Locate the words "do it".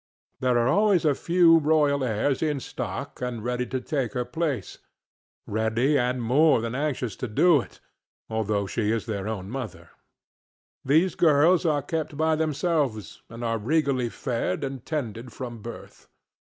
7.27-7.79